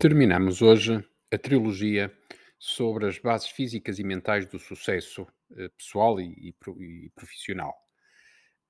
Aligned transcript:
Terminamos 0.00 0.62
hoje 0.62 1.06
a 1.30 1.36
trilogia 1.36 2.10
sobre 2.58 3.06
as 3.06 3.18
bases 3.18 3.50
físicas 3.50 3.98
e 3.98 4.02
mentais 4.02 4.46
do 4.46 4.58
sucesso 4.58 5.26
eh, 5.54 5.68
pessoal 5.76 6.18
e, 6.18 6.32
e 6.48 6.52
pro- 6.54 6.74
profissional. 7.14 7.74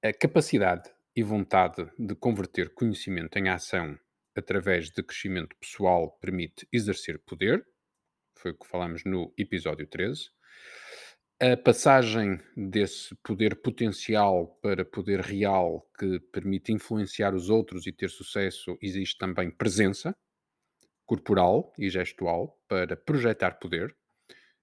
A 0.03 0.13
capacidade 0.13 0.91
e 1.15 1.23
vontade 1.23 1.89
de 1.97 2.17
converter 2.17 2.71
conhecimento 2.71 3.37
em 3.39 3.49
ação 3.49 3.97
através 4.35 4.91
de 4.91 5.05
crescimento 5.05 5.55
pessoal 5.61 6.11
permite 6.21 6.67
exercer 6.73 7.21
poder, 7.21 7.65
foi 8.35 8.51
o 8.51 8.59
que 8.59 8.67
falamos 8.67 9.05
no 9.05 9.33
episódio 9.39 9.87
13. 9.87 10.31
A 11.41 11.57
passagem 11.57 12.41
desse 12.57 13.15
poder 13.23 13.63
potencial 13.63 14.59
para 14.61 14.85
poder 14.85 15.21
real 15.21 15.89
que 15.97 16.19
permite 16.33 16.73
influenciar 16.73 17.37
os 17.37 17.49
outros 17.49 17.87
e 17.87 17.93
ter 17.93 18.11
sucesso, 18.11 18.77
existe 18.83 19.17
também 19.17 19.49
presença, 19.49 20.13
corporal 21.11 21.75
e 21.77 21.91
gestual 21.91 22.57
para 22.69 22.97
projetar 22.97 23.59
poder. 23.59 23.97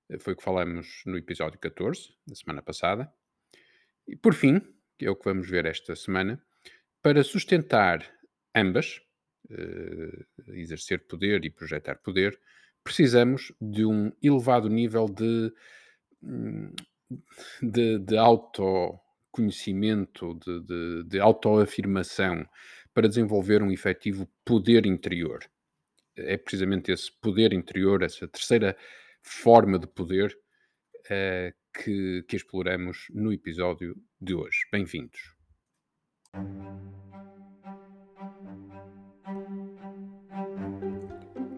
Eh, 0.10 0.18
Foi 0.18 0.32
o 0.32 0.38
que 0.38 0.44
falamos 0.44 1.02
no 1.06 1.18
episódio 1.18 1.60
14, 1.60 2.14
da 2.26 2.36
semana 2.36 2.62
passada. 2.62 3.12
E 4.08 4.16
por 4.16 4.34
fim, 4.34 4.62
que 4.98 5.06
é 5.06 5.12
o 5.12 5.16
que 5.18 5.26
vamos 5.26 5.50
ver 5.50 5.66
esta 5.66 5.94
semana, 5.94 6.42
para 7.04 7.22
sustentar 7.22 8.02
ambas, 8.56 9.02
eh, 9.50 10.24
exercer 10.54 11.06
poder 11.06 11.44
e 11.44 11.50
projetar 11.50 11.98
poder, 11.98 12.40
precisamos 12.82 13.52
de 13.60 13.84
um 13.84 14.10
elevado 14.24 14.70
nível 14.70 15.10
de, 15.10 15.52
hum, 16.24 16.74
de, 17.62 18.00
de 18.00 18.18
autoconhecimento, 18.18 20.34
de, 20.36 20.62
de, 20.62 21.04
de 21.10 21.20
autoafirmação, 21.20 22.48
para 22.94 23.10
desenvolver 23.10 23.62
um 23.62 23.70
efetivo 23.70 24.30
poder 24.46 24.86
interior 24.86 25.42
é 26.18 26.38
precisamente 26.38 26.92
esse 26.92 27.12
poder 27.22 27.54
interior, 27.54 28.02
essa 28.02 28.28
terceira 28.28 28.76
forma 29.22 29.78
de 29.78 29.88
poder 29.88 30.36
eh, 31.10 31.54
que, 31.74 32.24
que 32.28 32.36
exploramos 32.36 33.08
no 33.12 33.32
episódio 33.32 33.96
de 34.20 34.34
hoje. 34.34 34.60
Bem-vindos. 34.72 35.36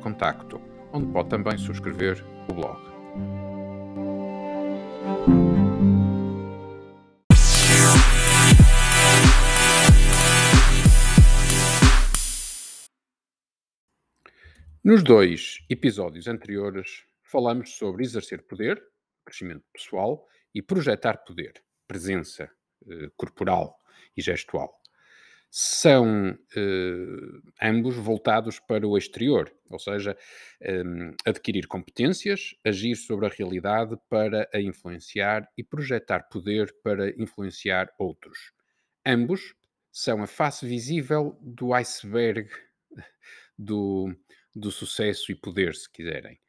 contacto, 0.00 0.60
onde 0.92 1.06
pode 1.06 1.28
também 1.28 1.58
subscrever 1.58 2.24
o 2.48 2.54
blog. 2.54 2.78
Nos 14.90 15.04
dois 15.04 15.64
episódios 15.70 16.26
anteriores, 16.26 17.04
falamos 17.22 17.76
sobre 17.76 18.02
exercer 18.02 18.42
poder, 18.42 18.82
crescimento 19.24 19.64
pessoal, 19.72 20.26
e 20.52 20.60
projetar 20.60 21.18
poder, 21.18 21.62
presença 21.86 22.50
eh, 22.88 23.08
corporal 23.16 23.78
e 24.16 24.20
gestual. 24.20 24.82
São 25.48 26.36
eh, 26.56 27.06
ambos 27.62 27.94
voltados 27.94 28.58
para 28.58 28.84
o 28.84 28.98
exterior, 28.98 29.54
ou 29.70 29.78
seja, 29.78 30.18
eh, 30.60 30.82
adquirir 31.24 31.68
competências, 31.68 32.56
agir 32.64 32.96
sobre 32.96 33.26
a 33.26 33.28
realidade 33.28 33.96
para 34.08 34.48
a 34.52 34.60
influenciar 34.60 35.48
e 35.56 35.62
projetar 35.62 36.24
poder 36.24 36.74
para 36.82 37.10
influenciar 37.10 37.94
outros. 37.96 38.52
Ambos 39.06 39.54
são 39.92 40.20
a 40.20 40.26
face 40.26 40.66
visível 40.66 41.38
do 41.40 41.72
iceberg 41.74 42.50
do, 43.56 44.12
do 44.54 44.70
sucesso 44.70 45.30
e 45.30 45.34
poder, 45.34 45.74
se 45.74 45.90
quiserem. 45.90 46.40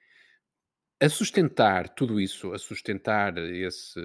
A 1.00 1.10
sustentar 1.10 1.90
tudo 1.90 2.20
isso, 2.20 2.54
a 2.54 2.60
sustentar 2.60 3.38
esse 3.38 4.00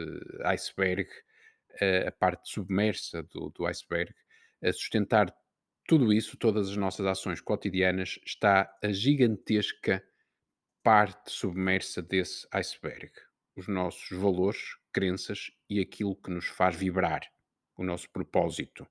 iceberg, 0.45 1.09
eh, 1.81 2.07
a 2.09 2.13
parte 2.13 2.51
submersa 2.51 3.23
do, 3.23 3.51
do 3.51 3.67
iceberg, 3.67 4.15
a 4.63 4.73
sustentar 4.73 5.35
tudo 5.87 6.13
isso, 6.13 6.37
todas 6.37 6.71
as 6.71 6.77
nossas 6.77 7.07
ações 7.07 7.41
cotidianas, 7.41 8.19
está 8.25 8.75
a 8.83 8.91
gigantesca 8.91 10.03
parte 10.83 11.31
submersa 11.31 12.01
desse 12.03 12.47
iceberg. 12.51 13.11
Os 13.55 13.69
nossos 13.69 14.17
valores, 14.17 14.77
crenças 14.93 15.51
e 15.69 15.81
aquilo 15.81 16.17
que 16.17 16.31
nos 16.31 16.47
faz 16.47 16.77
vibrar, 16.77 17.21
o 17.77 17.85
nosso 17.85 18.11
propósito. 18.11 18.87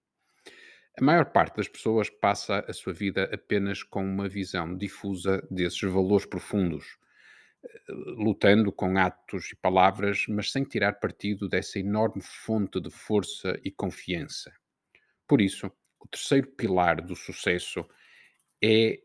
A 1.00 1.04
maior 1.04 1.26
parte 1.26 1.58
das 1.58 1.68
pessoas 1.68 2.10
passa 2.10 2.64
a 2.68 2.74
sua 2.74 2.94
vida 2.94 3.30
apenas 3.34 3.84
com 3.84 4.04
uma 4.04 4.30
visão 4.30 4.78
difusa 4.78 5.46
desses 5.52 5.82
valores 5.82 6.26
profundos, 6.26 6.98
eh, 7.64 7.92
lutando 8.18 8.72
com 8.72 8.98
atos 8.98 9.52
e 9.52 9.56
palavras, 9.56 10.26
mas 10.30 10.52
sem 10.52 10.64
tirar 10.64 10.94
partido 11.00 11.50
dessa 11.50 11.80
enorme 11.80 12.22
fonte 12.22 12.80
de 12.82 12.90
força 12.92 13.60
e 13.64 13.72
confiança. 13.72 14.54
Por 15.28 15.42
isso, 15.42 15.72
o 16.00 16.08
terceiro 16.08 16.48
pilar 16.50 17.02
do 17.02 17.16
sucesso 17.16 17.86
é, 18.64 19.00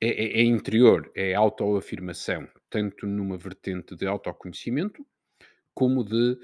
é, 0.00 0.08
é- 0.08 0.40
é 0.40 0.42
interior, 0.44 1.10
é 1.14 1.34
autoafirmação, 1.34 2.48
tanto 2.68 3.06
numa 3.06 3.36
vertente 3.36 3.94
de 3.96 4.06
autoconhecimento 4.06 5.04
como 5.74 6.04
de 6.04 6.38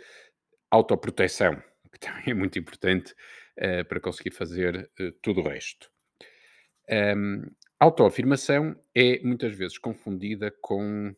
autoproteção, 0.70 1.56
que 1.92 2.00
também 2.00 2.24
é 2.28 2.34
muito 2.34 2.58
importante 2.58 3.14
eh, 3.56 3.84
para 3.84 4.00
conseguir 4.00 4.30
fazer 4.32 4.90
eh, 4.98 5.12
tudo 5.22 5.40
o 5.40 5.48
resto. 5.48 5.90
Um, 6.88 7.42
autoafirmação 7.80 8.76
é 8.94 9.18
muitas 9.20 9.54
vezes 9.54 9.78
confundida 9.78 10.54
com, 10.60 11.14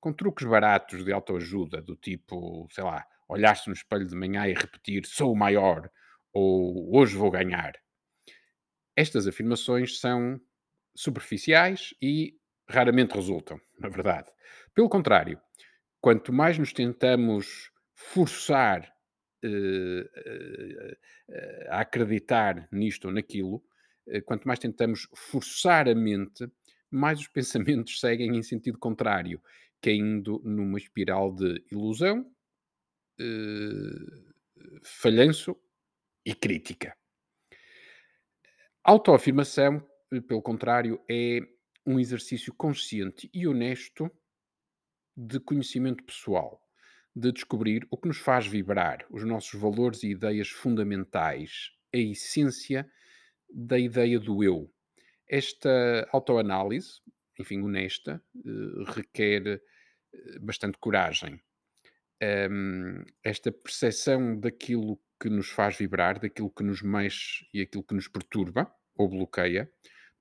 com 0.00 0.12
truques 0.12 0.46
baratos 0.46 1.04
de 1.04 1.12
autoajuda, 1.12 1.80
do 1.80 1.94
tipo, 1.94 2.66
sei 2.70 2.82
lá, 2.82 3.06
olhar-se 3.28 3.68
no 3.68 3.74
espelho 3.74 4.06
de 4.06 4.16
manhã 4.16 4.46
e 4.46 4.54
repetir 4.54 5.06
sou 5.06 5.32
o 5.32 5.36
maior 5.36 5.90
ou 6.32 6.96
hoje 6.96 7.16
vou 7.16 7.30
ganhar. 7.30 7.72
Estas 8.96 9.26
afirmações 9.26 10.00
são 10.00 10.40
superficiais 10.94 11.94
e 12.00 12.36
raramente 12.68 13.14
resultam, 13.14 13.60
na 13.78 13.88
verdade. 13.88 14.30
Pelo 14.74 14.88
contrário, 14.88 15.40
quanto 16.00 16.32
mais 16.32 16.58
nos 16.58 16.72
tentamos 16.72 17.70
forçar 17.94 18.91
a 21.68 21.80
acreditar 21.80 22.68
nisto 22.70 23.06
ou 23.06 23.14
naquilo, 23.14 23.62
eh, 24.06 24.20
quanto 24.20 24.46
mais 24.46 24.58
tentamos 24.58 25.08
forçar 25.14 25.88
a 25.88 25.94
mente, 25.94 26.48
mais 26.90 27.20
os 27.20 27.28
pensamentos 27.28 28.00
seguem 28.00 28.36
em 28.36 28.42
sentido 28.42 28.78
contrário, 28.78 29.42
caindo 29.80 30.40
numa 30.44 30.78
espiral 30.78 31.34
de 31.34 31.64
ilusão, 31.70 32.30
eh, 33.20 34.32
falhanço 34.82 35.56
e 36.24 36.34
crítica. 36.34 36.96
Autoafirmação, 38.84 39.86
eh, 40.12 40.20
pelo 40.20 40.42
contrário, 40.42 41.00
é 41.08 41.40
um 41.86 41.98
exercício 41.98 42.54
consciente 42.54 43.28
e 43.34 43.46
honesto 43.46 44.10
de 45.16 45.38
conhecimento 45.40 46.02
pessoal, 46.04 46.62
de 47.14 47.32
descobrir 47.32 47.86
o 47.90 47.96
que 47.96 48.08
nos 48.08 48.18
faz 48.18 48.46
vibrar, 48.46 49.04
os 49.10 49.24
nossos 49.24 49.60
valores 49.60 50.02
e 50.02 50.10
ideias 50.10 50.48
fundamentais, 50.48 51.70
a 51.94 51.98
essência 51.98 52.90
da 53.52 53.78
ideia 53.78 54.18
do 54.18 54.42
eu. 54.42 54.72
Esta 55.28 56.08
autoanálise, 56.10 57.00
enfim, 57.38 57.62
honesta, 57.62 58.22
eh, 58.36 58.92
requer 58.94 59.46
eh, 59.46 60.38
bastante 60.40 60.78
coragem. 60.78 61.40
Esta 63.24 63.50
percepção 63.50 64.38
daquilo 64.38 64.96
que 65.20 65.28
nos 65.28 65.48
faz 65.48 65.76
vibrar, 65.76 66.20
daquilo 66.20 66.52
que 66.52 66.62
nos 66.62 66.80
mexe 66.80 67.44
e 67.52 67.60
aquilo 67.60 67.82
que 67.82 67.94
nos 67.94 68.06
perturba 68.06 68.72
ou 68.94 69.08
bloqueia, 69.08 69.68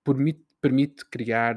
permite, 0.04 0.44
permite 0.60 1.06
criar 1.06 1.56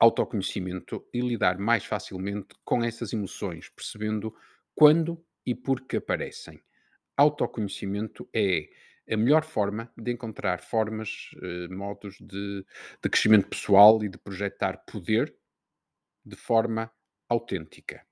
autoconhecimento 0.00 1.06
e 1.12 1.20
lidar 1.20 1.58
mais 1.58 1.84
facilmente 1.84 2.56
com 2.64 2.82
essas 2.82 3.12
emoções, 3.12 3.68
percebendo 3.68 4.34
quando 4.74 5.22
e 5.44 5.54
por 5.54 5.82
que 5.82 5.98
aparecem. 5.98 6.60
autoconhecimento 7.16 8.26
é 8.34 8.70
a 9.12 9.16
melhor 9.16 9.44
forma 9.44 9.92
de 9.96 10.12
encontrar 10.12 10.60
formas, 10.60 11.30
eh, 11.42 11.68
modos 11.68 12.16
de, 12.20 12.64
de 13.02 13.10
crescimento 13.10 13.48
pessoal 13.48 14.02
e 14.02 14.08
de 14.08 14.16
projetar 14.16 14.78
poder 14.86 15.34
de 16.24 16.36
forma 16.36 16.90
autêntica. 17.28 18.06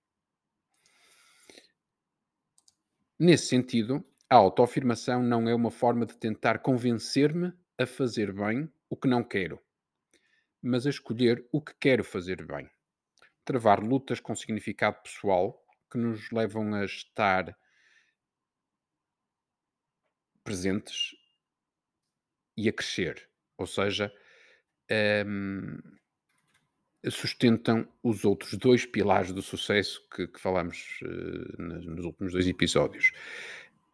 Nesse 3.19 3.47
sentido, 3.47 4.05
a 4.29 4.37
autoafirmação 4.37 5.23
não 5.23 5.49
é 5.49 5.55
uma 5.55 5.71
forma 5.71 6.05
de 6.05 6.17
tentar 6.17 6.59
convencer-me 6.59 7.53
a 7.79 7.87
fazer 7.87 8.33
bem 8.33 8.71
o 8.91 8.97
que 8.97 9.09
não 9.09 9.25
quero, 9.25 9.61
mas 10.63 10.87
a 10.87 10.91
escolher 10.91 11.47
o 11.53 11.61
que 11.61 11.75
quero 11.81 12.05
fazer 12.05 12.45
bem. 12.45 12.69
Travar 13.45 13.83
lutas 13.83 14.21
com 14.21 14.35
significado 14.35 15.01
pessoal 15.03 15.65
que 15.91 15.99
nos 15.99 16.31
levam 16.31 16.75
a 16.75 16.85
estar 16.85 17.57
presentes 20.45 21.15
e 22.57 22.69
a 22.69 22.73
crescer. 22.73 23.29
Ou 23.57 23.67
seja, 23.67 24.13
um, 25.27 25.79
sustentam 27.11 27.89
os 28.03 28.25
outros 28.25 28.55
dois 28.55 28.85
pilares 28.85 29.33
do 29.33 29.43
sucesso 29.43 30.07
que, 30.09 30.27
que 30.27 30.41
falamos 30.41 31.01
uh, 31.03 31.63
nos, 31.63 31.87
nos 31.87 32.05
últimos 32.05 32.33
dois 32.33 32.47
episódios. 32.47 33.13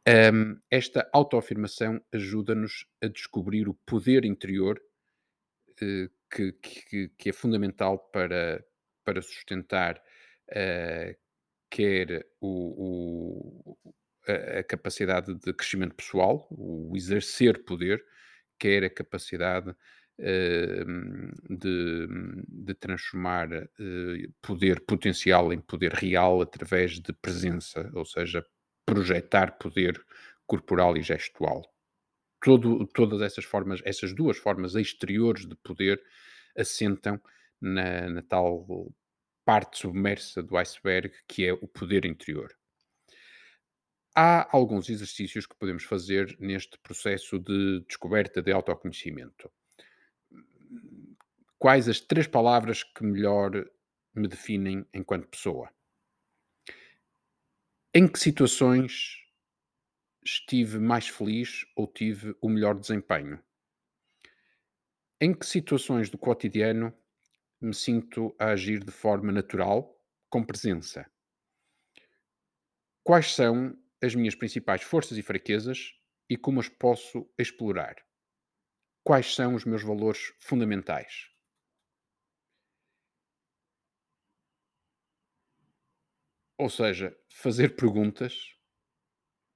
Um, 0.06 0.60
esta 0.70 1.08
autoafirmação 1.12 2.00
ajuda-nos 2.12 2.86
a 3.02 3.08
descobrir 3.08 3.68
o 3.68 3.74
poder 3.86 4.24
interior 4.24 4.80
uh, 5.82 6.10
que, 6.34 6.52
que, 6.52 7.08
que, 7.16 7.28
é 7.30 7.32
fundamental 7.32 7.98
para, 7.98 8.64
para 9.04 9.22
sustentar 9.22 10.02
uh, 10.50 11.16
quer 11.70 12.26
o, 12.40 13.74
o, 13.74 13.78
a, 14.26 14.62
capacidade 14.64 15.34
de 15.34 15.52
crescimento 15.52 15.94
pessoal, 15.94 16.46
o 16.50 16.92
exercer 16.96 17.64
poder, 17.64 18.04
quer 18.58 18.84
a 18.84 18.90
capacidade 18.90 19.74
Ehm, 20.16 21.32
de, 21.50 22.06
de, 22.48 22.74
transformar 22.74 23.48
uh, 23.52 24.32
poder 24.40 24.80
potencial 24.86 25.52
em 25.52 25.60
poder 25.60 25.92
real 25.92 26.40
através 26.40 27.00
de 27.00 27.12
presença, 27.12 27.90
ou 27.92 28.04
seja, 28.04 28.44
projetar 28.86 29.58
poder 29.58 30.00
corporal 30.46 30.96
e 30.96 31.02
gestual. 31.02 31.62
Todo, 32.44 32.86
todas 32.88 33.22
essas 33.22 33.44
formas, 33.44 33.80
essas 33.84 34.12
duas 34.12 34.36
formas 34.36 34.74
exteriores 34.74 35.46
de 35.46 35.56
poder 35.56 36.02
assentam 36.56 37.18
na, 37.60 38.08
na 38.10 38.22
tal 38.22 38.92
parte 39.44 39.78
submersa 39.78 40.42
do 40.42 40.56
iceberg 40.56 41.10
que 41.26 41.46
é 41.46 41.52
o 41.54 41.66
poder 41.66 42.04
interior. 42.04 42.54
Há 44.14 44.48
alguns 44.56 44.90
exercícios 44.90 45.46
que 45.46 45.56
podemos 45.56 45.84
fazer 45.84 46.36
neste 46.38 46.78
processo 46.78 47.38
de 47.38 47.80
descoberta 47.88 48.42
de 48.42 48.52
autoconhecimento 48.52 49.50
quais 51.64 51.88
as 51.88 51.98
três 51.98 52.26
palavras 52.26 52.82
que 52.82 53.02
melhor 53.02 53.50
me 54.14 54.28
definem 54.28 54.84
enquanto 54.92 55.28
pessoa? 55.28 55.70
Em 57.94 58.06
que 58.06 58.18
situações 58.18 59.23
estive 60.24 60.78
mais 60.78 61.06
feliz 61.08 61.66
ou 61.76 61.86
tive 61.86 62.34
o 62.40 62.48
melhor 62.48 62.78
desempenho? 62.78 63.42
Em 65.20 65.34
que 65.34 65.44
situações 65.44 66.08
do 66.08 66.16
cotidiano 66.16 66.94
me 67.60 67.74
sinto 67.74 68.34
a 68.38 68.50
agir 68.50 68.84
de 68.84 68.92
forma 68.92 69.32
natural, 69.32 70.00
com 70.30 70.44
presença? 70.44 71.04
Quais 73.02 73.34
são 73.34 73.78
as 74.02 74.14
minhas 74.14 74.34
principais 74.34 74.82
forças 74.82 75.16
e 75.16 75.22
fraquezas 75.22 75.92
e 76.28 76.36
como 76.36 76.60
as 76.60 76.68
posso 76.68 77.30
explorar? 77.38 77.96
Quais 79.04 79.34
são 79.34 79.54
os 79.54 79.64
meus 79.64 79.82
valores 79.82 80.32
fundamentais? 80.40 81.30
Ou 86.58 86.68
seja, 86.68 87.16
fazer 87.28 87.76
perguntas, 87.76 88.56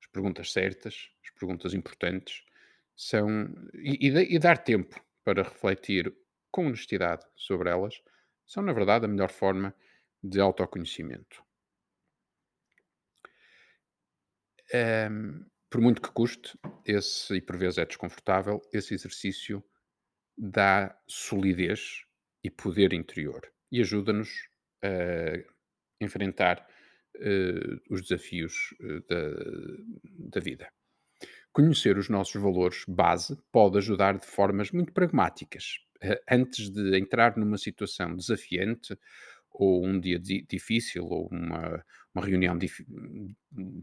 as 0.08 0.12
perguntas 0.12 0.52
certas, 0.52 1.10
as 1.22 1.30
perguntas 1.30 1.74
importantes, 1.74 2.42
são. 2.96 3.28
E, 3.74 4.08
e, 4.08 4.34
e 4.34 4.38
dar 4.38 4.58
tempo 4.58 5.00
para 5.22 5.42
refletir 5.42 6.14
com 6.50 6.66
honestidade 6.66 7.24
sobre 7.36 7.68
elas, 7.68 8.02
são, 8.46 8.62
na 8.62 8.72
verdade, 8.72 9.04
a 9.04 9.08
melhor 9.08 9.30
forma 9.30 9.74
de 10.22 10.40
autoconhecimento. 10.40 11.42
Um, 14.74 15.44
por 15.70 15.80
muito 15.80 16.00
que 16.00 16.10
custe, 16.10 16.58
esse, 16.84 17.36
e 17.36 17.40
por 17.42 17.56
vezes 17.56 17.78
é 17.78 17.84
desconfortável, 17.84 18.60
esse 18.72 18.94
exercício 18.94 19.62
dá 20.36 20.98
solidez 21.06 22.04
e 22.42 22.50
poder 22.50 22.92
interior 22.92 23.50
e 23.70 23.80
ajuda-nos 23.80 24.48
a 24.82 25.44
enfrentar 26.00 26.66
os 27.90 28.02
desafios 28.02 28.74
uh, 28.80 29.00
da, 29.08 30.30
da 30.30 30.40
vida. 30.40 30.68
Conhecer 31.52 31.98
os 31.98 32.08
nossos 32.08 32.40
valores 32.40 32.84
base 32.86 33.36
pode 33.50 33.78
ajudar 33.78 34.18
de 34.18 34.26
formas 34.26 34.70
muito 34.70 34.92
pragmáticas. 34.92 35.78
Uh, 36.02 36.16
antes 36.30 36.70
de 36.70 36.96
entrar 36.96 37.36
numa 37.36 37.58
situação 37.58 38.14
desafiante, 38.14 38.96
ou 39.50 39.84
um 39.84 39.98
dia 39.98 40.18
difícil, 40.18 41.04
ou 41.06 41.28
uma, 41.28 41.84
uma 42.14 42.24
reunião 42.24 42.56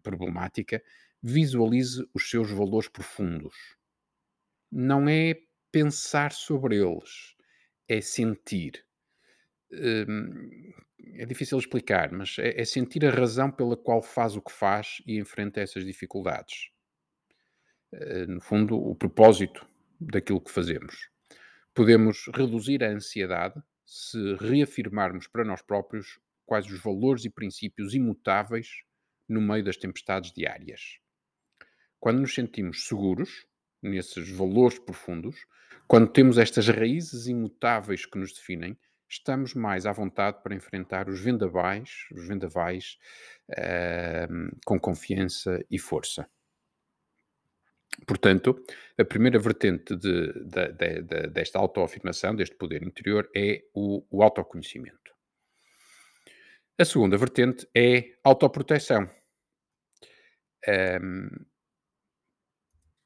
problemática, 0.01 0.81
visualize 1.21 2.07
os 2.13 2.29
seus 2.29 2.49
valores 2.51 2.87
profundos. 2.87 3.55
Não 4.71 5.09
é 5.09 5.35
pensar 5.71 6.31
sobre 6.31 6.77
eles, 6.77 7.35
é 7.87 7.99
sentir. 7.99 8.85
Hum, 9.71 10.71
é 11.17 11.25
difícil 11.25 11.57
explicar, 11.57 12.11
mas 12.11 12.37
é, 12.39 12.59
é, 12.59 12.65
sentir 12.65 13.05
a 13.05 13.11
razão 13.11 13.51
pela 13.51 13.77
qual 13.77 14.01
faz 14.01 14.35
o 14.35 14.41
que 14.41 14.51
faz 14.51 15.01
e 15.05 15.17
enfrenta 15.17 15.61
essas 15.61 15.85
dificuldades. 15.85 16.69
Uh, 17.93 18.27
no 18.27 18.41
fundo, 18.41 18.77
o 18.77 18.95
propósito 18.95 19.65
daquilo 19.99 20.41
que 20.41 20.51
fazemos. 20.51 21.09
Podemos 21.73 22.25
reduzir 22.33 22.83
a 22.83 22.89
ansiedade 22.89 23.61
se 23.85 24.35
reafirmarmos 24.35 25.27
para 25.27 25.45
nós 25.45 25.61
próprios 25.61 26.19
quais 26.45 26.65
os 26.71 26.81
valores 26.81 27.25
e 27.25 27.29
princípios 27.29 27.93
imutáveis 27.93 28.67
no 29.27 29.41
meio 29.41 29.63
das 29.63 29.77
tempestades 29.77 30.31
diárias. 30.31 30.99
Quando 31.99 32.19
nos 32.19 32.33
sentimos 32.33 32.87
seguros 32.87 33.45
nesses 33.81 34.29
valores 34.29 34.79
profundos, 34.79 35.35
quando 35.87 36.11
temos 36.11 36.37
estas 36.37 36.67
raízes 36.67 37.27
imutáveis 37.27 38.05
que 38.05 38.17
nos 38.17 38.33
definem, 38.33 38.77
estamos 39.09 39.53
mais 39.53 39.85
à 39.85 39.91
vontade 39.91 40.41
para 40.41 40.55
enfrentar 40.55 41.09
os 41.09 41.19
vendavais, 41.19 42.07
os 42.11 42.27
vendavais 42.27 42.97
uh, 43.51 44.57
com 44.65 44.79
confiança 44.79 45.63
e 45.69 45.77
força. 45.79 46.27
Portanto, 48.05 48.61
a 48.97 49.05
primeira 49.05 49.39
vertente 49.39 49.95
de, 49.95 50.33
de, 50.43 50.71
de, 50.73 51.27
desta 51.29 51.59
autoafirmação, 51.59 52.35
deste 52.35 52.55
poder 52.55 52.83
interior, 52.83 53.29
é 53.35 53.63
o, 53.73 54.05
o 54.09 54.21
autoconhecimento. 54.21 55.15
A 56.77 56.83
segunda 56.83 57.17
vertente 57.17 57.65
é 57.73 58.15
autoproteção. 58.21 59.09
Um, 60.67 61.29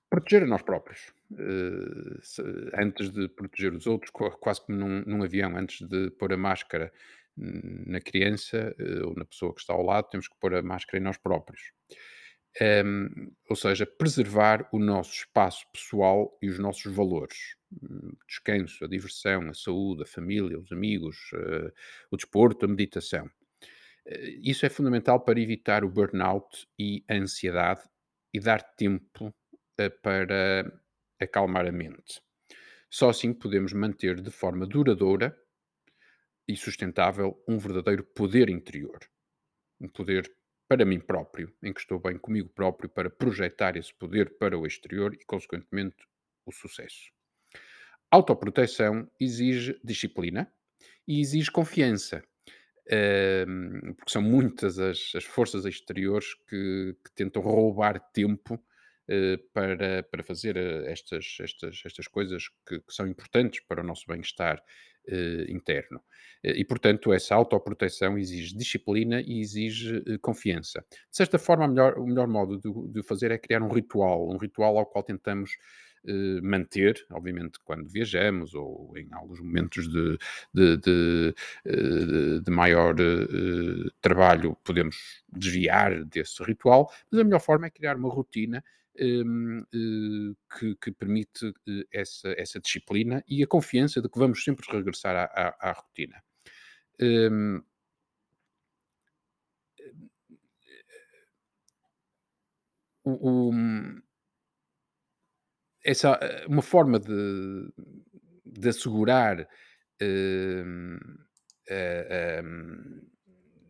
proteger 0.10 0.44
a 0.44 0.48
nós 0.48 0.64
próprios. 0.64 1.14
Uh, 1.32 2.20
se, 2.24 2.42
antes 2.74 3.12
de 3.12 3.28
proteger 3.30 3.74
os 3.74 3.86
outros, 3.86 4.12
quase 4.12 4.66
como 4.66 4.80
num, 4.80 5.04
num, 5.06 5.24
avião, 5.24 5.56
antes 5.56 5.88
de 5.88 6.10
pôr 6.12 6.34
a 6.34 6.38
máscara 6.38 6.92
na 7.38 8.02
criança 8.02 8.76
uh, 8.80 9.08
ou 9.08 9.16
na 9.16 9.26
pessoa 9.26 9.54
que 9.54 9.62
está 9.62 9.74
ao 9.74 9.84
lado, 9.84 10.10
temos 10.10 10.28
que 10.28 10.36
pôr 10.40 10.56
a 10.56 10.62
máscara 10.62 10.98
em 10.98 11.04
nós 11.04 11.18
próprios. 11.18 11.72
Um, 12.60 12.66
ehm, 12.66 13.32
ou 13.48 13.56
seja, 13.56 13.86
preservar 13.86 14.68
o 14.74 14.80
nosso 14.80 15.14
espaço 15.14 15.66
pessoal 15.72 16.36
e 16.42 16.50
os 16.50 16.58
nossos 16.58 16.92
valores. 16.94 17.56
O 17.72 18.18
descanso, 18.28 18.84
a 18.84 18.88
diversão, 18.88 19.50
a 19.50 19.54
saúde, 19.54 20.02
a 20.02 20.08
família, 20.08 20.60
os 20.60 20.72
amigos, 20.72 21.16
uh, 21.34 21.72
o 22.10 22.18
desporto, 22.18 22.66
a 22.66 22.68
meditação. 22.68 23.30
isso 24.42 24.66
é 24.66 24.70
fundamental 24.70 25.20
para 25.20 25.40
evitar 25.40 25.84
o 25.84 25.90
burnout 25.90 26.68
e 26.78 27.04
a 27.08 27.14
ansiedade 27.14 27.84
e 28.34 28.40
dar 28.40 28.64
tempo 28.64 29.34
eh, 29.80 29.90
para 29.90 30.79
acalmar 31.20 31.68
a 31.68 31.72
mente. 31.72 32.22
Só 32.90 33.10
assim 33.10 33.34
podemos 33.34 33.74
manter 33.74 34.20
de 34.20 34.32
forma 34.32 34.66
duradoura 34.66 35.38
e 36.48 36.56
sustentável 36.56 37.42
um 37.48 37.60
verdadeiro 37.60 38.04
poder 38.04 38.50
interior. 38.50 39.00
Um 39.80 39.88
poder 39.88 40.32
para 40.68 40.86
mim 40.86 41.00
próprio, 41.00 41.54
em 41.64 41.74
que 41.74 41.80
estou 41.80 42.00
bem 42.00 42.18
comigo 42.18 42.50
próprio 42.50 42.90
para 42.90 43.10
projetar 43.10 43.76
esse 43.76 43.94
poder 43.94 44.38
para 44.38 44.58
o 44.58 44.68
exterior 44.68 45.14
e, 45.14 45.26
consequentemente, 45.26 45.98
o 46.46 46.52
sucesso. 46.52 47.12
Autoproteção 48.12 49.10
exige 49.20 49.80
disciplina 49.84 50.52
e 51.08 51.22
exige 51.22 51.52
confiança. 51.52 52.24
ehm, 52.92 53.94
porque 53.94 54.12
são 54.12 54.22
muitas 54.22 54.80
as, 54.80 55.12
as 55.16 55.24
forças 55.24 55.66
exteriores 55.66 56.34
que, 56.48 56.96
que 57.04 57.12
tentam 57.14 57.42
roubar 57.42 58.00
tempo 58.12 58.60
para, 59.54 60.04
para 60.04 60.24
fazer 60.24 60.56
eh, 60.58 60.92
estas, 60.92 61.38
estas, 61.40 61.82
estas 61.86 62.08
coisas 62.08 62.50
que, 62.68 62.80
que 62.80 62.94
são 62.94 63.08
importantes 63.08 63.62
para 63.68 63.82
o 63.82 63.86
nosso 63.86 64.06
bem-estar 64.08 64.62
eh, 65.08 65.46
interno. 65.50 66.02
E, 66.42 66.64
portanto, 66.64 67.12
essa 67.12 67.36
autoproteção 67.36 68.18
exige 68.18 68.56
disciplina 68.56 69.22
e 69.22 69.42
exige 69.42 70.02
confiança. 70.22 70.86
De 70.90 71.18
certa 71.18 71.38
forma, 71.38 71.68
melhor, 71.68 71.98
o 71.98 72.06
melhor 72.06 72.28
modo 72.28 72.58
de, 72.58 72.94
de 72.94 73.04
fazer 73.04 73.30
é 73.32 73.38
criar 73.38 73.62
um 73.62 73.68
ritual, 73.68 74.30
um 74.30 74.38
ritual 74.38 74.78
ao 74.78 74.86
qual 74.86 75.04
tentamos 75.04 75.52
eh, 76.08 76.40
manter, 76.42 77.06
obviamente, 77.12 77.60
quando 77.66 77.90
viajamos 77.90 78.54
ou 78.54 78.94
em 78.98 79.10
alguns 79.12 79.42
momentos 79.42 79.88
de, 79.90 80.18
de, 80.54 80.78
de, 80.78 81.36
eh, 81.66 82.40
de 82.42 82.52
maior 82.52 82.96
trabalho, 84.02 84.56
podemos 84.64 84.96
desviar 85.28 86.06
desse 86.06 86.42
ritual, 86.44 86.90
mas 87.12 87.20
a 87.20 87.24
melhor 87.24 87.42
forma 87.42 87.68
é 87.68 87.70
criar 87.70 87.98
uma 87.98 88.10
rotina 88.10 88.64
que, 89.00 90.76
que, 90.82 90.92
permite 90.92 91.46
uh, 91.46 91.88
essa, 91.92 92.34
essa 92.38 92.60
disciplina 92.60 93.24
e 93.28 93.42
a 93.42 93.48
confiança 93.48 94.02
de 94.02 94.10
que 94.10 94.20
vamos 94.20 94.44
sempre 94.44 94.66
regressar 94.70 95.16
à, 95.16 95.24
à, 95.24 95.70
à 95.70 95.72
rotina. 95.72 96.22
Um, 97.02 97.62
o, 103.06 103.52
essa, 105.84 106.20
eh, 106.22 106.46
uma 106.48 106.62
forma 106.62 107.00
de, 107.00 107.72
de 108.46 108.70
assegurar, 108.70 109.40
uh, 109.42 110.96
uh, 111.72 112.40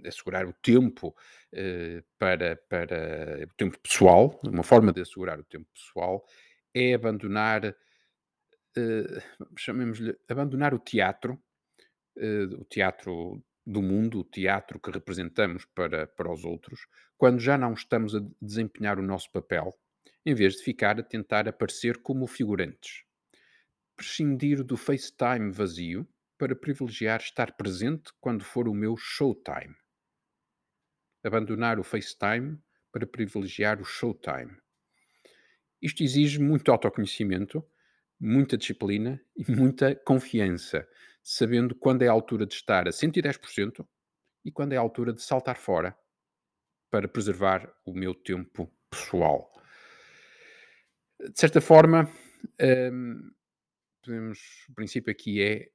assegurar 0.05 0.45
o 0.45 0.53
tempo 0.53 1.15
uh, 1.53 2.03
para, 2.17 2.55
para 2.69 3.43
o 3.43 3.53
tempo 3.55 3.77
pessoal, 3.79 4.39
uma 4.43 4.63
forma 4.63 4.91
de 4.93 5.01
assegurar 5.01 5.39
o 5.39 5.43
tempo 5.43 5.67
pessoal 5.73 6.25
é 6.73 6.93
abandonar, 6.93 7.75
chamemos-lhe, 9.57 10.15
abandonar 10.29 10.71
o 10.71 10.79
teatro, 10.79 11.41
o 12.15 12.63
teatro 12.65 13.43
do 13.65 13.81
mundo, 13.81 14.19
o 14.19 14.23
teatro 14.23 14.79
que 14.79 14.91
representamos 14.91 15.65
para, 15.65 16.05
para 16.05 16.31
os 16.31 16.45
outros, 16.45 16.87
quando 17.17 17.39
já 17.39 17.57
não 17.57 17.73
estamos 17.73 18.15
a 18.15 18.21
desempenhar 18.39 18.99
o 18.99 19.03
nosso 19.03 19.31
papel 19.31 19.75
em 20.25 20.33
vez 20.33 20.55
de 20.55 20.63
ficar 20.63 20.99
a 20.99 21.03
tentar 21.03 21.47
aparecer 21.47 21.97
como 22.01 22.27
figurantes. 22.27 23.03
Prescindir 23.95 24.63
do 24.63 24.77
FaceTime 24.77 25.51
vazio 25.51 26.07
para 26.37 26.55
privilegiar 26.55 27.19
estar 27.19 27.55
presente 27.57 28.11
quando 28.19 28.43
for 28.43 28.67
o 28.67 28.73
meu 28.73 28.95
showtime. 28.97 29.75
Abandonar 31.23 31.79
o 31.79 31.83
FaceTime 31.83 32.57
para 32.91 33.05
privilegiar 33.05 33.81
o 33.81 33.85
showtime. 33.85 34.57
Isto 35.81 36.03
exige 36.03 36.39
muito 36.39 36.71
autoconhecimento, 36.71 37.63
muita 38.19 38.57
disciplina 38.57 39.21
e 39.35 39.49
muita 39.49 39.95
confiança, 39.95 40.87
sabendo 41.23 41.73
quando 41.75 42.01
é 42.01 42.07
a 42.07 42.11
altura 42.11 42.45
de 42.45 42.53
estar 42.53 42.87
a 42.87 42.91
110% 42.91 43.85
e 44.43 44.51
quando 44.51 44.73
é 44.73 44.77
a 44.77 44.81
altura 44.81 45.13
de 45.13 45.21
saltar 45.21 45.57
fora 45.57 45.97
para 46.89 47.07
preservar 47.07 47.71
o 47.85 47.93
meu 47.93 48.13
tempo 48.13 48.71
pessoal. 48.89 49.51
De 51.19 51.39
certa 51.39 51.61
forma, 51.61 52.09
um, 52.91 53.31
podemos, 54.01 54.65
o 54.69 54.73
princípio 54.73 55.11
aqui 55.11 55.41
é. 55.41 55.69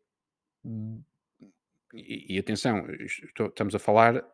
E, 1.92 2.34
e 2.34 2.38
atenção, 2.38 2.86
estou, 2.90 3.46
estamos 3.48 3.74
a 3.74 3.78
falar 3.78 4.24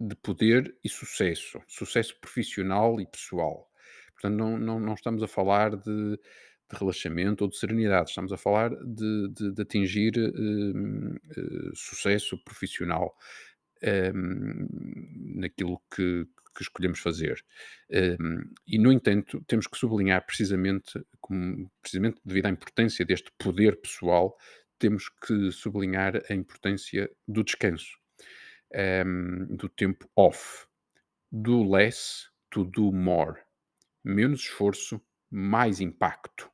de 0.00 0.16
poder 0.16 0.74
e 0.82 0.88
sucesso, 0.88 1.60
sucesso 1.68 2.18
profissional 2.20 2.98
e 3.00 3.06
pessoal. 3.06 3.70
Portanto, 4.14 4.36
não, 4.36 4.58
não, 4.58 4.80
não 4.80 4.94
estamos 4.94 5.22
a 5.22 5.28
falar 5.28 5.76
de, 5.76 6.16
de, 6.16 6.18
relaxamento 6.72 7.44
ou 7.44 7.50
de 7.50 7.56
serenidade, 7.58 8.10
estamos 8.10 8.32
a 8.32 8.36
falar 8.36 8.70
de, 8.70 9.28
de, 9.28 9.52
de 9.52 9.62
atingir 9.62 10.14
uh, 10.16 11.76
sucesso 11.76 12.38
profissional 12.44 13.14
um, 14.14 14.66
naquilo 15.36 15.80
que, 15.94 16.26
que 16.54 16.62
escolhemos 16.62 17.00
fazer. 17.00 17.42
Um, 17.90 18.52
e, 18.66 18.78
no 18.78 18.92
entanto, 18.92 19.42
temos 19.46 19.66
que 19.66 19.76
sublinhar 19.76 20.24
precisamente, 20.24 20.98
como, 21.20 21.70
precisamente 21.82 22.20
devido 22.24 22.46
à 22.46 22.50
importância 22.50 23.04
deste 23.04 23.30
poder 23.38 23.80
pessoal, 23.80 24.36
temos 24.78 25.08
que 25.08 25.50
sublinhar 25.52 26.22
a 26.30 26.34
importância 26.34 27.10
do 27.28 27.44
descanso, 27.44 27.99
um, 28.74 29.56
do 29.56 29.68
tempo 29.68 30.08
off, 30.16 30.66
do 31.30 31.62
less 31.68 32.28
to 32.50 32.64
do 32.64 32.92
more. 32.92 33.40
Menos 34.04 34.40
esforço, 34.40 35.00
mais 35.30 35.80
impacto. 35.80 36.50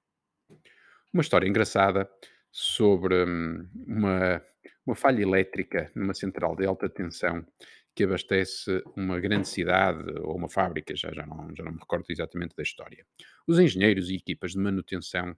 Uma 1.13 1.23
história 1.23 1.49
engraçada 1.49 2.11
sobre 2.51 3.25
hum, 3.25 3.69
uma, 3.87 4.43
uma 4.87 4.97
falha 4.97 5.23
elétrica 5.23 5.91
numa 5.95 6.15
central 6.15 6.57
de 6.57 6.67
alta 6.67 6.89
tensão 6.89 7.47
que 7.95 8.05
abastece 8.05 8.83
uma 8.95 9.19
grande 9.19 9.49
cidade 9.49 10.05
ou 10.21 10.37
uma 10.37 10.51
fábrica, 10.51 10.95
já, 10.95 11.11
já, 11.13 11.25
não, 11.27 11.55
já 11.57 11.65
não 11.65 11.73
me 11.73 11.79
recordo 11.79 12.05
exatamente 12.11 12.55
da 12.55 12.63
história. 12.63 13.07
Os 13.47 13.59
engenheiros 13.59 14.11
e 14.11 14.17
equipas 14.17 14.53
de 14.53 14.59
manutenção 14.59 15.35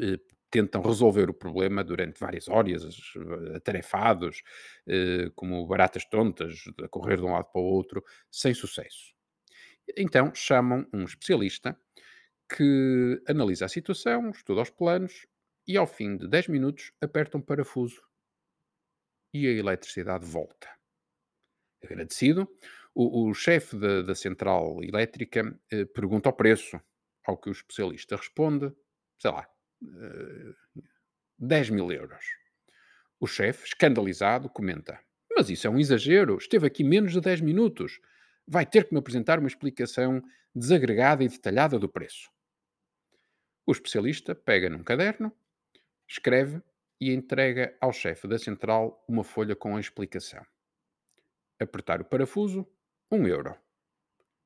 eh, 0.00 0.18
tentam 0.50 0.82
resolver 0.82 1.28
o 1.30 1.34
problema 1.34 1.84
durante 1.84 2.18
várias 2.20 2.48
horas, 2.48 2.84
atarefados, 3.54 4.42
eh, 4.86 5.30
como 5.34 5.66
baratas 5.66 6.04
tontas, 6.06 6.64
a 6.82 6.88
correr 6.88 7.18
de 7.18 7.24
um 7.24 7.32
lado 7.32 7.46
para 7.52 7.60
o 7.60 7.64
outro, 7.64 8.04
sem 8.30 8.54
sucesso. 8.54 9.14
Então 9.96 10.34
chamam 10.34 10.86
um 10.92 11.04
especialista 11.04 11.78
que 12.48 13.22
analisa 13.28 13.66
a 13.66 13.68
situação, 13.68 14.30
estuda 14.30 14.62
os 14.62 14.70
planos 14.70 15.26
e, 15.66 15.76
ao 15.76 15.86
fim 15.86 16.16
de 16.16 16.26
10 16.28 16.48
minutos, 16.48 16.92
aperta 17.00 17.36
um 17.36 17.42
parafuso 17.42 18.02
e 19.34 19.46
a 19.46 19.50
eletricidade 19.50 20.24
volta 20.24 20.68
agradecido. 21.82 22.48
O, 22.94 23.28
o 23.28 23.34
chefe 23.34 23.76
da, 23.76 24.02
da, 24.02 24.14
central 24.14 24.82
elétrica 24.82 25.58
eh, 25.70 25.84
pergunta 25.84 26.28
o 26.30 26.32
preço, 26.32 26.80
ao 27.24 27.36
que 27.36 27.48
o 27.48 27.52
especialista 27.52 28.16
responde, 28.16 28.72
sei 29.20 29.30
lá, 29.30 29.48
eh, 29.82 30.82
10 31.38 31.70
mil 31.70 31.90
euros. 31.92 32.24
O 33.20 33.26
chefe, 33.26 33.66
escandalizado, 33.66 34.48
comenta: 34.48 35.00
Mas 35.34 35.50
isso 35.50 35.66
é 35.66 35.70
um 35.70 35.78
exagero, 35.78 36.36
esteve 36.36 36.66
aqui 36.66 36.84
menos 36.84 37.12
de 37.12 37.20
10 37.20 37.40
minutos. 37.40 38.00
Vai 38.46 38.64
ter 38.64 38.84
que 38.84 38.92
me 38.92 38.98
apresentar 38.98 39.38
uma 39.38 39.48
explicação 39.48 40.22
desagregada 40.54 41.22
e 41.22 41.28
detalhada 41.28 41.78
do 41.78 41.88
preço. 41.88 42.30
O 43.66 43.72
especialista 43.72 44.34
pega 44.34 44.70
num 44.70 44.82
caderno, 44.82 45.32
escreve 46.08 46.62
e 47.00 47.12
entrega 47.12 47.76
ao 47.80 47.92
chefe 47.92 48.26
da 48.26 48.38
central 48.38 49.04
uma 49.06 49.22
folha 49.22 49.54
com 49.54 49.76
a 49.76 49.80
explicação. 49.80 50.44
Apertar 51.60 52.00
o 52.00 52.04
parafuso, 52.04 52.66
1 53.10 53.26
euro. 53.28 53.54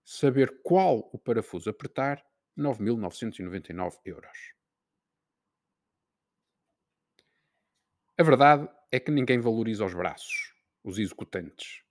Saber 0.05 0.61
qual 0.63 1.09
o 1.13 1.19
parafuso 1.19 1.71
apertar, 1.71 2.23
9.999 2.59 3.99
euros. 4.05 4.55
A 8.19 8.23
verdade 8.23 8.69
é 8.93 9.01
que 9.01 9.11
ninguém 9.11 9.41
valoriza 9.41 9.87
os 9.87 9.95
braços, 9.95 10.53
os 10.85 10.99
executantes. 10.99 11.83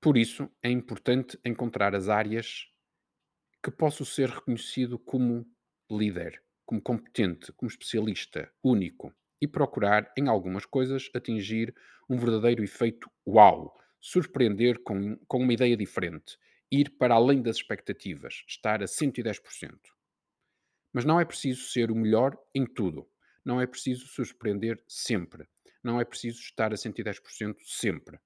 Por 0.00 0.16
isso, 0.16 0.48
é 0.62 0.70
importante 0.70 1.36
encontrar 1.44 1.96
as 1.96 2.08
áreas 2.08 2.68
que 3.60 3.72
posso 3.72 4.04
ser 4.04 4.28
reconhecido 4.28 5.00
como 5.00 5.44
líder, 5.90 6.40
como 6.64 6.80
competente, 6.80 7.52
como 7.54 7.68
especialista, 7.68 8.48
único, 8.62 9.12
e 9.40 9.48
procurar, 9.48 10.12
em 10.16 10.28
algumas 10.28 10.64
coisas, 10.64 11.10
atingir 11.12 11.74
um 12.08 12.16
verdadeiro 12.16 12.62
efeito 12.62 13.10
uau, 13.26 13.76
surpreender 14.00 14.80
com, 14.84 15.16
com 15.26 15.38
uma 15.38 15.52
ideia 15.52 15.76
diferente, 15.76 16.38
ir 16.70 16.90
para 16.90 17.16
além 17.16 17.42
das 17.42 17.56
expectativas, 17.56 18.44
estar 18.46 18.80
a 18.80 18.86
110%. 18.86 19.76
Mas 20.92 21.04
não 21.04 21.18
é 21.18 21.24
preciso 21.24 21.64
ser 21.64 21.90
o 21.90 21.96
melhor 21.96 22.38
em 22.54 22.64
tudo. 22.64 23.10
Não 23.46 23.60
é 23.60 23.66
preciso 23.66 24.08
surpreender 24.08 24.82
sempre. 24.88 25.48
Não 25.80 26.00
é 26.00 26.04
preciso 26.04 26.40
estar 26.40 26.72
a 26.72 26.76
110% 26.76 27.54
sempre. 27.64 28.18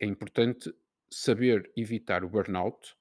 É 0.00 0.06
importante 0.06 0.72
saber 1.10 1.68
evitar 1.76 2.22
o 2.22 2.28
burnout, 2.28 2.94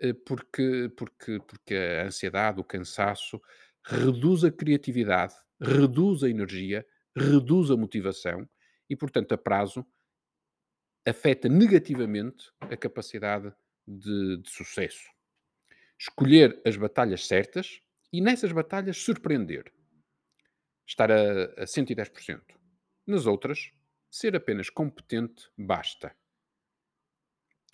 eh, 0.00 0.14
porque, 0.14 0.90
porque, 0.96 1.38
porque 1.40 1.74
a 1.74 2.06
ansiedade, 2.06 2.60
o 2.60 2.64
cansaço, 2.64 3.38
reduz 3.84 4.42
a 4.42 4.50
criatividade, 4.50 5.34
reduz 5.60 6.22
a 6.24 6.30
energia, 6.30 6.86
reduz 7.14 7.70
a 7.70 7.76
motivação 7.76 8.48
e, 8.88 8.96
portanto, 8.96 9.32
a 9.32 9.38
prazo, 9.38 9.84
afeta 11.06 11.46
negativamente 11.46 12.50
a 12.60 12.76
capacidade 12.76 13.52
de, 13.86 14.38
de 14.38 14.48
sucesso. 14.48 15.10
Escolher 15.98 16.58
as 16.64 16.76
batalhas 16.76 17.26
certas 17.26 17.82
e 18.10 18.22
nessas 18.22 18.50
batalhas 18.50 18.96
surpreender. 18.96 19.70
Estar 20.88 21.12
a, 21.12 21.44
a 21.62 21.66
110%. 21.66 22.40
Nas 23.06 23.26
outras, 23.26 23.70
Ser 24.10 24.34
apenas 24.34 24.70
competente 24.70 25.50
basta. 25.56 26.14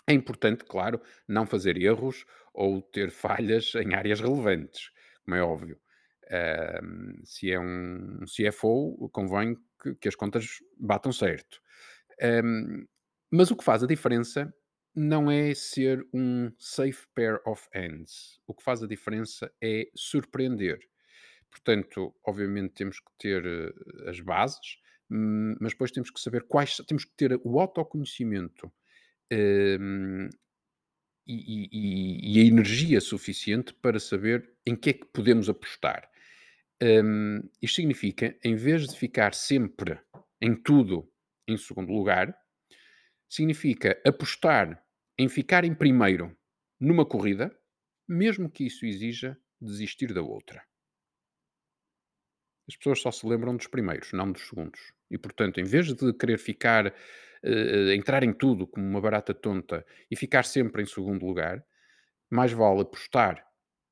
É 0.06 0.12
importante, 0.12 0.64
claro, 0.64 1.00
não 1.26 1.46
fazer 1.46 1.76
erros 1.80 2.26
ou 2.52 2.82
ter 2.82 3.10
falhas 3.10 3.74
em 3.76 3.94
áreas 3.94 4.20
relevantes, 4.20 4.90
como 5.24 5.36
é 5.36 5.42
óbvio. 5.42 5.80
Um, 6.82 7.24
se 7.24 7.52
é 7.52 7.58
um 7.58 8.24
CFO, 8.26 9.08
convém 9.10 9.56
que, 9.80 9.94
que 9.94 10.08
as 10.08 10.14
contas 10.14 10.58
batam 10.76 11.12
certo. 11.12 11.60
Um, 12.44 12.84
mas 13.30 13.50
o 13.50 13.56
que 13.56 13.64
faz 13.64 13.82
a 13.82 13.86
diferença 13.86 14.52
não 14.94 15.30
é 15.30 15.54
ser 15.54 16.06
um 16.12 16.52
safe 16.58 17.06
pair 17.14 17.40
of 17.46 17.66
hands. 17.72 18.40
O 18.46 18.54
que 18.54 18.62
faz 18.62 18.82
a 18.82 18.86
diferença 18.86 19.50
é 19.62 19.88
surpreender. 19.94 20.80
Portanto, 21.54 22.12
obviamente 22.24 22.74
temos 22.74 22.98
que 22.98 23.10
ter 23.16 23.46
uh, 23.46 24.08
as 24.08 24.18
bases, 24.18 24.78
hum, 25.08 25.54
mas 25.60 25.72
depois 25.72 25.92
temos 25.92 26.10
que 26.10 26.20
saber 26.20 26.42
quais, 26.48 26.78
temos 26.88 27.04
que 27.04 27.12
ter 27.16 27.40
o 27.44 27.60
autoconhecimento 27.60 28.72
um, 29.32 30.28
e, 31.24 31.68
e, 31.72 32.38
e, 32.38 32.40
a 32.42 32.44
energia 32.44 33.00
suficiente 33.00 33.72
para 33.72 34.00
saber 34.00 34.52
em 34.66 34.74
que 34.74 34.90
é 34.90 34.92
que 34.94 35.06
podemos 35.06 35.48
apostar. 35.48 36.10
Um, 36.82 37.48
isto 37.62 37.76
significa, 37.76 38.36
em 38.42 38.56
vez 38.56 38.88
de 38.88 38.98
ficar 38.98 39.32
sempre 39.32 39.98
em 40.40 40.56
tudo 40.56 41.08
em 41.46 41.56
segundo 41.56 41.92
lugar, 41.92 42.36
significa 43.28 43.96
apostar 44.04 44.84
em 45.16 45.28
ficar 45.28 45.64
em 45.64 45.72
primeiro 45.72 46.36
numa 46.80 47.06
corrida, 47.06 47.56
mesmo 48.08 48.50
que 48.50 48.66
isso 48.66 48.84
exija 48.84 49.38
desistir 49.60 50.12
da 50.12 50.20
outra. 50.20 50.62
As 52.68 52.76
pessoas 52.76 53.00
só 53.00 53.10
se 53.10 53.26
lembram 53.26 53.56
dos 53.56 53.66
primeiros, 53.66 54.12
não 54.12 54.32
dos 54.32 54.48
segundos. 54.48 54.80
E, 55.10 55.18
portanto, 55.18 55.60
em 55.60 55.64
vez 55.64 55.92
de 55.92 56.12
querer 56.14 56.38
ficar, 56.38 56.86
uh, 56.86 57.90
entrar 57.94 58.22
em 58.22 58.32
tudo 58.32 58.66
como 58.66 58.86
uma 58.86 59.00
barata 59.00 59.34
tonta 59.34 59.84
e 60.10 60.16
ficar 60.16 60.44
sempre 60.44 60.82
em 60.82 60.86
segundo 60.86 61.26
lugar, 61.26 61.64
mais 62.30 62.52
vale 62.52 62.80
apostar 62.80 63.46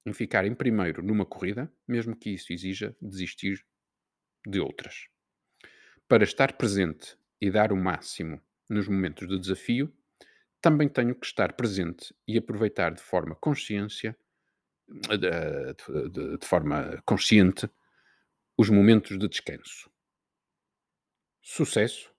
em 0.05 0.13
ficar 0.13 0.45
em 0.45 0.55
primeiro 0.55 1.03
numa 1.03 1.25
corrida, 1.25 1.73
mesmo 1.87 2.17
que 2.17 2.31
isso 2.31 2.53
exija 2.53 2.97
desistir 3.01 3.65
de 4.47 4.59
outras. 4.59 5.09
Para 6.09 6.25
estar 6.25 6.55
presente 6.55 7.17
e 7.41 7.51
dar 7.51 7.73
o 7.73 7.77
máximo 7.77 8.41
nos 8.69 8.89
momentos 8.89 9.29
de 9.29 9.39
desafio, 9.39 9.93
também 10.61 10.89
tenho 10.89 11.15
que 11.15 11.27
estar 11.27 11.53
presente 11.53 12.15
e 12.27 12.39
aproveitar 12.39 12.95
de 12.95 13.03
forma 13.03 13.35
consciência, 13.35 14.17
de, 14.89 16.09
de, 16.09 16.39
de 16.39 16.47
forma 16.47 17.03
consciente, 17.05 17.69
os 18.63 18.71
momentos 18.71 19.19
de 19.19 19.29
descanso. 19.29 19.91
Sucesso 21.43 22.15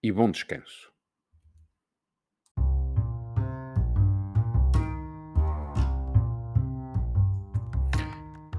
e 0.00 0.12
bom 0.12 0.30
descanso. 0.30 0.92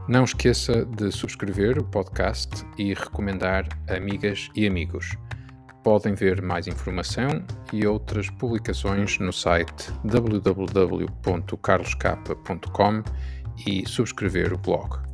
Não 0.10 0.26
esqueça 0.26 0.84
de 0.84 1.10
subscrever 1.14 1.80
o 1.80 1.86
podcast 1.86 2.66
e 2.78 2.94
recomendar 2.94 3.66
amigas 3.88 4.50
e 4.54 4.68
amigos. 4.68 5.16
Podem 5.82 6.14
ver 6.14 6.42
mais 6.42 6.68
informação 6.68 7.42
e 7.72 7.88
outras 7.88 8.30
publicações 8.32 9.18
no 9.20 9.32
site 9.32 9.94
www.carloscapa.com 10.04 13.04
e 13.66 13.88
subscrever 13.88 14.52
o 14.52 14.58
blog. 14.58 15.09